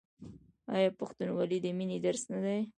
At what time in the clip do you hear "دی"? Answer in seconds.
2.45-2.59